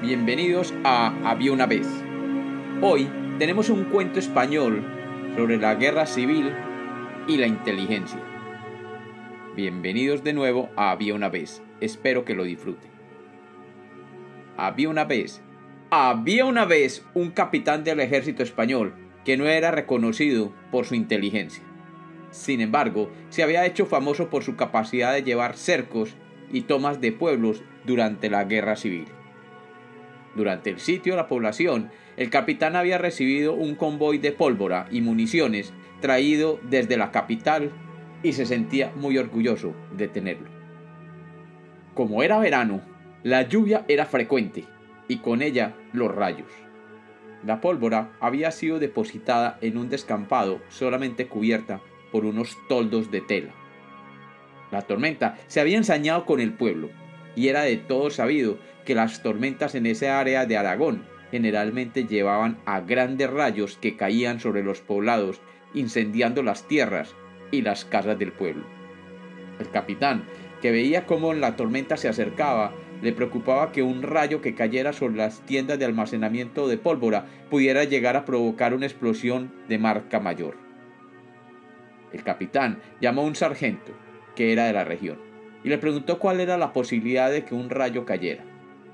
[0.00, 1.86] bienvenidos a Había una vez.
[2.80, 4.84] Hoy tenemos un cuento español
[5.34, 6.52] sobre la guerra civil
[7.26, 8.20] y la inteligencia.
[9.56, 12.90] Bienvenidos de nuevo a Había una vez, espero que lo disfruten.
[14.56, 15.42] Había una vez,
[15.90, 18.94] había una vez un capitán del ejército español
[19.24, 21.64] que no era reconocido por su inteligencia.
[22.30, 26.14] Sin embargo, se había hecho famoso por su capacidad de llevar cercos
[26.52, 29.06] y tomas de pueblos durante la guerra civil.
[30.38, 35.00] Durante el sitio de la población, el capitán había recibido un convoy de pólvora y
[35.00, 37.72] municiones traído desde la capital
[38.22, 40.48] y se sentía muy orgulloso de tenerlo.
[41.92, 42.82] Como era verano,
[43.24, 44.64] la lluvia era frecuente
[45.08, 46.52] y con ella los rayos.
[47.44, 51.80] La pólvora había sido depositada en un descampado solamente cubierta
[52.12, 53.50] por unos toldos de tela.
[54.70, 56.90] La tormenta se había ensañado con el pueblo,
[57.38, 62.58] y era de todo sabido que las tormentas en esa área de Aragón generalmente llevaban
[62.66, 65.40] a grandes rayos que caían sobre los poblados,
[65.72, 67.14] incendiando las tierras
[67.52, 68.64] y las casas del pueblo.
[69.60, 70.24] El capitán,
[70.60, 75.18] que veía cómo la tormenta se acercaba, le preocupaba que un rayo que cayera sobre
[75.18, 80.56] las tiendas de almacenamiento de pólvora pudiera llegar a provocar una explosión de marca mayor.
[82.12, 83.92] El capitán llamó a un sargento,
[84.34, 85.27] que era de la región,
[85.68, 88.42] y le preguntó cuál era la posibilidad de que un rayo cayera.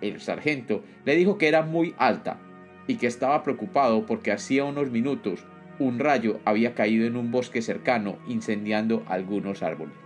[0.00, 2.38] El sargento le dijo que era muy alta
[2.86, 5.44] y que estaba preocupado porque hacía unos minutos
[5.80, 9.96] un rayo había caído en un bosque cercano incendiando algunos árboles,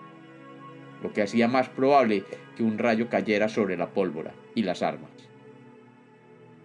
[1.02, 2.24] lo que hacía más probable
[2.56, 5.10] que un rayo cayera sobre la pólvora y las armas.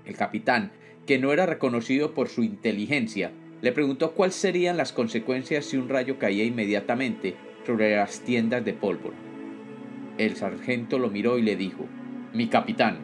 [0.05, 0.71] El capitán,
[1.07, 5.89] que no era reconocido por su inteligencia, le preguntó cuáles serían las consecuencias si un
[5.89, 9.28] rayo caía inmediatamente sobre las tiendas de pólvora.
[10.19, 11.87] El sargento lo miró y le dijo,
[12.33, 12.97] Mi capitán,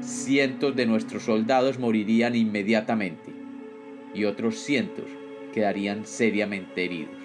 [0.00, 3.32] cientos de nuestros soldados morirían inmediatamente
[4.14, 5.06] y otros cientos
[5.52, 7.16] quedarían seriamente heridos.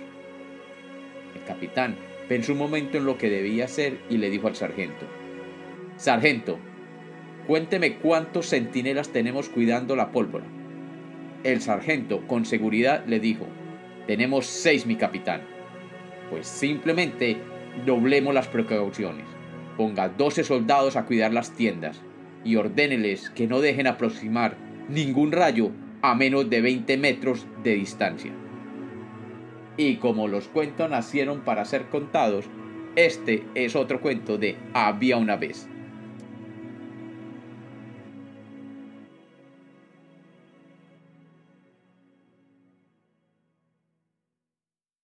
[1.35, 1.95] El capitán
[2.27, 5.05] pensó un momento en lo que debía hacer y le dijo al sargento,
[5.95, 6.57] Sargento,
[7.45, 10.47] cuénteme cuántos centinelas tenemos cuidando la pólvora.
[11.43, 13.45] El sargento, con seguridad, le dijo,
[14.07, 15.41] Tenemos seis, mi capitán.
[16.31, 17.37] Pues simplemente
[17.85, 19.25] doblemos las precauciones.
[19.77, 22.01] Ponga 12 soldados a cuidar las tiendas
[22.43, 24.57] y ordéneles que no dejen aproximar
[24.89, 28.31] ningún rayo a menos de 20 metros de distancia.
[29.77, 32.45] Y como los cuentos nacieron para ser contados,
[32.95, 35.67] este es otro cuento de Había una vez.